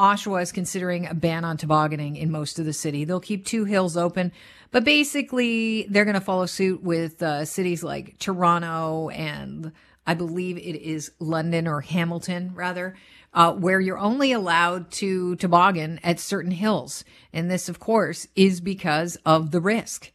[0.00, 3.04] Oshawa is considering a ban on tobogganing in most of the city.
[3.04, 4.32] They'll keep two hills open,
[4.70, 9.72] but basically they're going to follow suit with uh, cities like Toronto and
[10.06, 12.96] I believe it is London or Hamilton, rather,
[13.34, 17.04] uh, where you're only allowed to toboggan at certain hills.
[17.32, 20.10] And this, of course, is because of the risk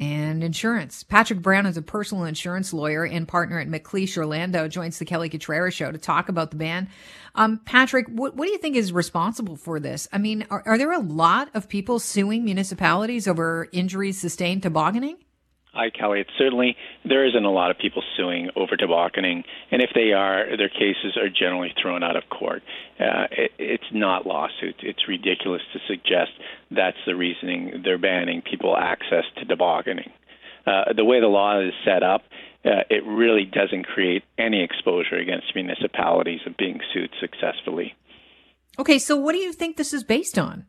[0.00, 1.02] and insurance.
[1.02, 5.28] Patrick Brown is a personal insurance lawyer and partner at McLeish Orlando, joins the Kelly
[5.28, 6.88] Cutrara show to talk about the ban.
[7.34, 10.08] Um, Patrick, what, what, do you think is responsible for this?
[10.12, 15.16] I mean, are, are there a lot of people suing municipalities over injuries sustained tobogganing?
[15.74, 16.20] Hi, Kelly.
[16.20, 20.56] It's certainly there isn't a lot of people suing over tobogganing, and if they are,
[20.56, 22.62] their cases are generally thrown out of court.
[22.98, 24.78] Uh, it, it's not lawsuits.
[24.82, 26.30] It's ridiculous to suggest
[26.70, 30.10] that's the reasoning they're banning people access to tobogganing.
[30.66, 32.22] Uh, the way the law is set up,
[32.64, 37.94] uh, it really doesn't create any exposure against municipalities of being sued successfully.
[38.78, 40.66] Okay, so what do you think this is based on?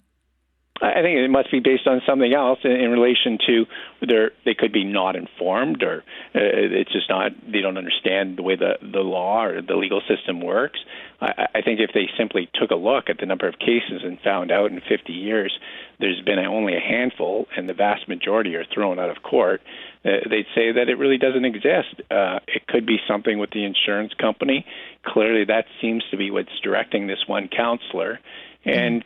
[0.81, 3.65] I think it must be based on something else in, in relation to
[4.01, 8.43] their they could be not informed or uh, it's just not they don't understand the
[8.43, 10.79] way the the law or the legal system works.
[11.21, 14.19] I, I think if they simply took a look at the number of cases and
[14.21, 15.57] found out in 50 years
[15.99, 19.61] there's been only a handful and the vast majority are thrown out of court,
[20.05, 22.01] uh, they'd say that it really doesn't exist.
[22.09, 24.65] Uh, it could be something with the insurance company.
[25.03, 28.19] Clearly, that seems to be what's directing this one councillor.
[28.63, 29.03] And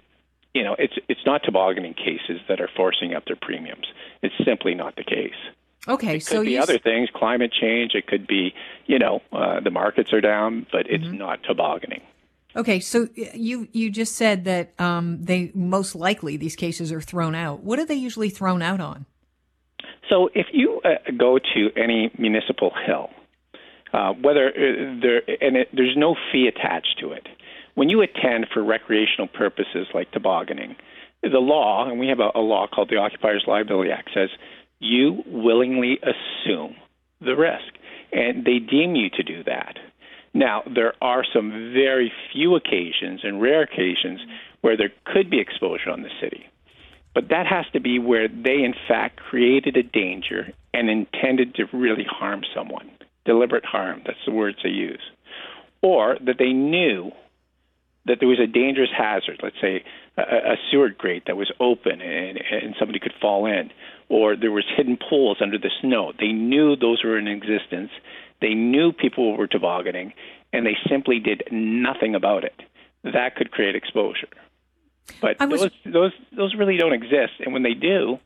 [0.53, 3.87] you know, it's it's not tobogganing cases that are forcing up their premiums.
[4.21, 5.33] It's simply not the case.
[5.87, 7.91] Okay, so it could so be other things, climate change.
[7.93, 8.53] It could be,
[8.85, 11.17] you know, uh, the markets are down, but it's mm-hmm.
[11.17, 12.01] not tobogganing.
[12.55, 17.33] Okay, so you you just said that um, they most likely these cases are thrown
[17.33, 17.63] out.
[17.63, 19.05] What are they usually thrown out on?
[20.09, 23.09] So if you uh, go to any municipal hill,
[23.91, 27.27] uh, whether uh, there and it, there's no fee attached to it,
[27.75, 30.75] when you attend for recreational purposes like tobogganing,
[31.23, 34.29] the law, and we have a, a law called the Occupiers Liability Act, says
[34.79, 36.75] you willingly assume
[37.21, 37.73] the risk,
[38.11, 39.77] and they deem you to do that.
[40.33, 44.19] Now, there are some very few occasions and rare occasions
[44.61, 46.45] where there could be exposure on the city.
[47.13, 51.65] But that has to be where they, in fact, created a danger and intended to
[51.71, 52.89] really harm someone.
[53.25, 55.01] Deliberate harm, that's the words they use.
[55.81, 57.11] Or that they knew
[58.05, 59.83] that there was a dangerous hazard, let's say
[60.17, 63.71] a, a sewer grate that was open and, and somebody could fall in,
[64.09, 66.11] or there was hidden pools under the snow.
[66.19, 67.91] They knew those were in existence.
[68.41, 70.13] They knew people were tobogganing,
[70.51, 72.61] and they simply did nothing about it.
[73.03, 74.27] That could create exposure.
[75.21, 75.61] But was...
[75.61, 78.19] those those those really don't exist, and when they do,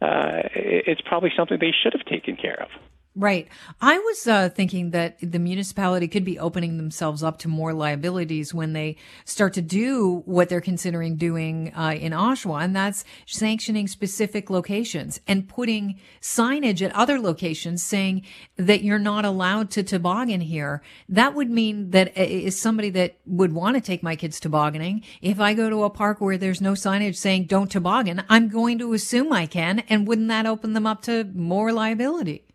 [0.00, 2.68] uh, it's probably something they should have taken care of.
[3.14, 3.48] Right.
[3.78, 8.54] I was uh, thinking that the municipality could be opening themselves up to more liabilities
[8.54, 8.96] when they
[9.26, 15.20] start to do what they're considering doing uh, in Oshawa, and that's sanctioning specific locations
[15.28, 18.24] and putting signage at other locations saying
[18.56, 20.80] that you're not allowed to toboggan here.
[21.06, 25.04] That would mean that is somebody that would want to take my kids tobogganing.
[25.20, 28.78] If I go to a park where there's no signage saying don't toboggan, I'm going
[28.78, 32.46] to assume I can, and wouldn't that open them up to more liability?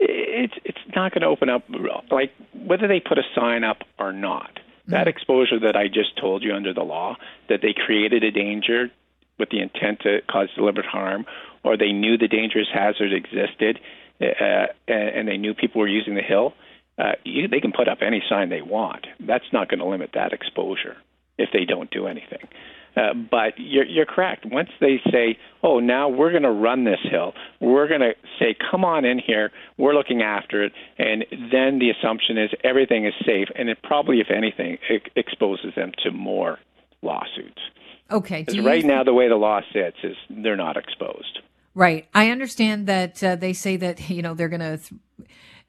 [0.00, 1.64] It's it's not going to open up
[2.10, 4.54] like whether they put a sign up or not.
[4.54, 4.92] Mm-hmm.
[4.92, 7.16] That exposure that I just told you under the law
[7.48, 8.90] that they created a danger
[9.38, 11.26] with the intent to cause deliberate harm,
[11.64, 13.80] or they knew the dangerous hazard existed,
[14.20, 16.54] uh, and they knew people were using the hill.
[16.98, 19.06] Uh, you, they can put up any sign they want.
[19.18, 20.96] That's not going to limit that exposure
[21.38, 22.46] if they don't do anything.
[23.00, 24.44] Uh, but you're, you're correct.
[24.44, 28.54] Once they say, "Oh, now we're going to run this hill," we're going to say,
[28.70, 29.50] "Come on in here.
[29.78, 34.20] We're looking after it," and then the assumption is everything is safe, and it probably,
[34.20, 34.78] if anything,
[35.16, 36.58] exposes them to more
[37.02, 37.60] lawsuits.
[38.10, 38.44] Okay.
[38.60, 41.38] right now, the way the law sits is they're not exposed.
[41.74, 42.08] Right.
[42.12, 44.76] I understand that uh, they say that you know they're going to.
[44.76, 45.00] Th-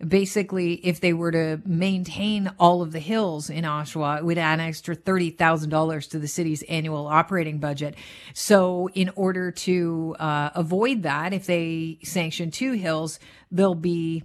[0.07, 4.59] basically, if they were to maintain all of the hills in Oshawa, it would add
[4.59, 7.95] an extra $30,000 to the city's annual operating budget.
[8.33, 13.19] So in order to uh, avoid that, if they sanction two hills,
[13.51, 14.23] they'll be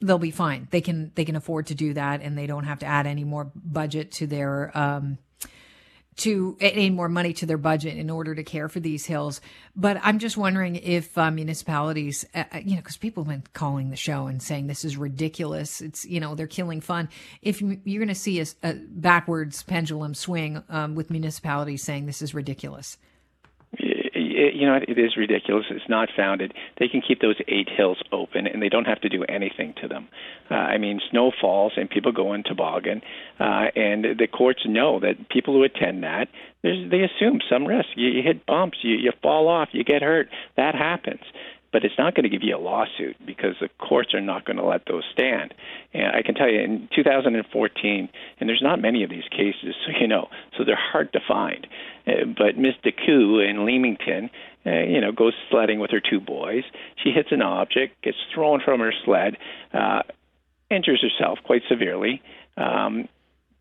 [0.00, 0.68] they'll be fine.
[0.70, 3.24] They can they can afford to do that, and they don't have to add any
[3.24, 5.18] more budget to their um,
[6.16, 9.40] to any more money to their budget in order to care for these hills.
[9.74, 13.90] But I'm just wondering if uh, municipalities, uh you know, because people have been calling
[13.90, 15.80] the show and saying this is ridiculous.
[15.80, 17.08] It's you know they're killing fun.
[17.42, 22.22] If you're going to see a, a, backwards pendulum swing um, with municipalities saying this
[22.22, 22.96] is ridiculous.
[24.36, 25.66] You know, it is ridiculous.
[25.70, 26.52] It's not founded.
[26.78, 29.88] They can keep those eight hills open, and they don't have to do anything to
[29.88, 30.08] them.
[30.50, 33.02] Uh, I mean, snow falls, and people go in toboggan,
[33.40, 36.28] uh, and the courts know that people who attend that,
[36.62, 37.88] they assume some risk.
[37.96, 40.28] You, you hit bumps, you, you fall off, you get hurt.
[40.56, 41.20] That happens
[41.76, 44.56] but it's not going to give you a lawsuit because the courts are not going
[44.56, 45.52] to let those stand.
[45.92, 48.08] And I can tell you, in 2014,
[48.40, 51.66] and there's not many of these cases, so you know, so they're hard to find.
[52.06, 54.30] Uh, but Miss DeCou in Leamington,
[54.64, 56.64] uh, you know, goes sledding with her two boys.
[57.04, 59.36] She hits an object, gets thrown from her sled,
[59.74, 60.00] uh,
[60.70, 62.22] injures herself quite severely.
[62.56, 63.06] Um,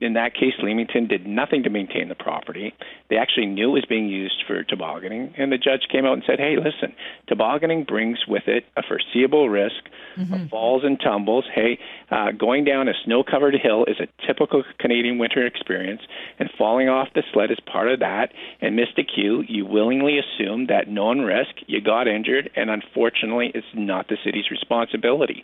[0.05, 2.73] in that case, Leamington did nothing to maintain the property.
[3.09, 6.23] They actually knew it was being used for tobogganing, and the judge came out and
[6.25, 6.95] said, "Hey, listen,
[7.27, 10.33] tobogganing brings with it a foreseeable risk mm-hmm.
[10.33, 11.45] of falls and tumbles.
[11.53, 11.79] Hey,
[12.11, 16.01] uh, going down a snow-covered hill is a typical Canadian winter experience,
[16.39, 18.31] and falling off the sled is part of that.
[18.61, 23.67] And Miss DeCou, you willingly assumed that known risk, you got injured, and unfortunately, it's
[23.73, 25.43] not the city's responsibility."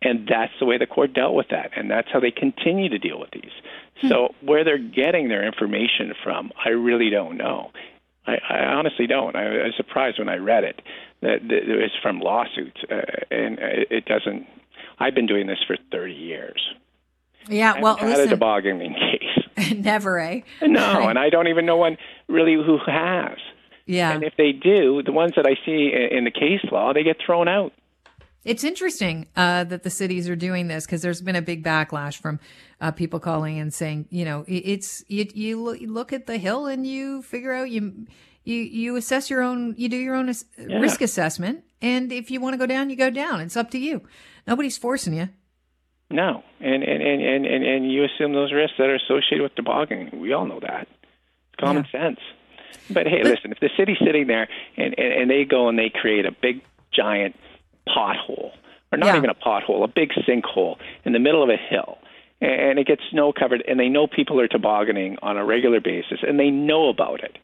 [0.00, 2.98] And that's the way the court dealt with that, and that's how they continue to
[2.98, 3.50] deal with these.
[4.00, 4.08] Hmm.
[4.08, 7.72] So where they're getting their information from, I really don't know.
[8.26, 9.34] I, I honestly don't.
[9.34, 10.82] I, I was surprised when I read it
[11.22, 13.00] that, it was from lawsuits, uh,
[13.30, 14.46] and it doesn't.
[14.98, 16.74] I've been doing this for 30 years.
[17.48, 19.74] Yeah, well, had listen, a tobogganing case.
[19.76, 20.40] Never, eh?
[20.62, 21.96] No, and I don't even know one
[22.28, 23.38] really who has.
[23.86, 24.12] Yeah.
[24.12, 27.16] And if they do, the ones that I see in the case law, they get
[27.24, 27.72] thrown out.
[28.44, 32.18] It's interesting uh, that the cities are doing this because there's been a big backlash
[32.20, 32.38] from
[32.80, 36.86] uh, people calling and saying, you know, it's you, you look at the hill and
[36.86, 38.06] you figure out you
[38.44, 40.78] you you assess your own, you do your own yeah.
[40.78, 43.40] risk assessment, and if you want to go down, you go down.
[43.40, 44.02] It's up to you.
[44.46, 45.28] Nobody's forcing you.
[46.10, 50.18] No, and and and and and you assume those risks that are associated with tobogganing.
[50.18, 50.88] We all know that.
[50.88, 52.00] It's common yeah.
[52.00, 52.20] sense.
[52.90, 54.48] But hey, but, listen, if the city's sitting there
[54.78, 57.36] and, and and they go and they create a big giant
[57.96, 58.52] pothole,
[58.92, 59.16] or not yeah.
[59.16, 61.98] even a pothole, a big sinkhole in the middle of a hill,
[62.40, 66.20] and it gets snow covered, and they know people are tobogganing on a regular basis,
[66.26, 67.38] and they know about it,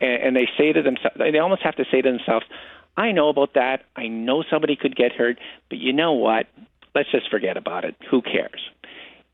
[0.00, 2.46] and, and they say to themselves, they almost have to say to themselves,
[2.96, 3.84] "I know about that.
[3.96, 6.46] I know somebody could get hurt, but you know what?
[6.94, 7.94] Let's just forget about it.
[8.10, 8.70] Who cares?"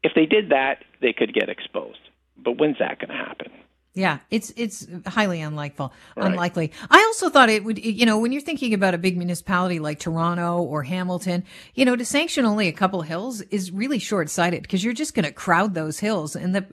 [0.03, 2.01] If they did that, they could get exposed.
[2.37, 3.51] But when's that going to happen?
[3.97, 5.89] Yeah, it's it's highly unlikely.
[6.17, 6.27] Right.
[6.27, 6.73] Unlikely.
[6.91, 7.79] I also thought it would.
[7.79, 11.45] You know, when you're thinking about a big municipality like Toronto or Hamilton,
[11.75, 15.15] you know, to sanction only a couple hills is really short sighted because you're just
[15.15, 16.67] going to crowd those hills, and the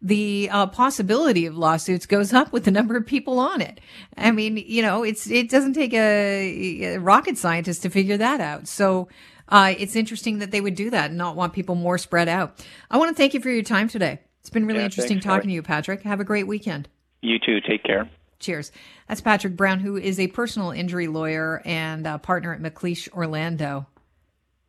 [0.00, 3.78] the uh, possibility of lawsuits goes up with the number of people on it.
[4.16, 8.40] I mean, you know, it's it doesn't take a, a rocket scientist to figure that
[8.40, 8.66] out.
[8.66, 9.08] So.
[9.48, 12.64] Uh, it's interesting that they would do that and not want people more spread out.
[12.90, 14.20] I want to thank you for your time today.
[14.42, 16.02] It's been really yeah, interesting thanks, talking to you, Patrick.
[16.02, 16.88] Have a great weekend.
[17.20, 17.60] You too.
[17.60, 18.10] Take care.
[18.40, 18.72] Cheers.
[19.08, 23.86] That's Patrick Brown, who is a personal injury lawyer and partner at McLeish Orlando.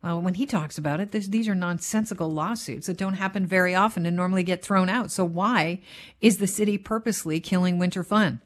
[0.00, 3.74] Well, when he talks about it, this, these are nonsensical lawsuits that don't happen very
[3.74, 5.10] often and normally get thrown out.
[5.10, 5.80] So why
[6.20, 8.42] is the city purposely killing winter fun?